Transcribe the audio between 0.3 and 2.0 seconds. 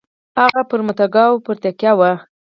هغه پر متکاوو پر تکیه